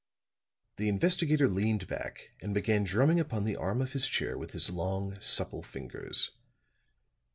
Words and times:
The 0.77 0.89
investigator 0.89 1.47
leaned 1.47 1.85
back 1.85 2.31
and 2.41 2.55
began 2.55 2.83
drumming 2.85 3.19
upon 3.19 3.45
the 3.45 3.55
arm 3.55 3.83
of 3.83 3.93
his 3.93 4.07
chair 4.07 4.35
with 4.35 4.49
his 4.49 4.71
long 4.71 5.19
supple 5.19 5.61
fingers. 5.61 6.31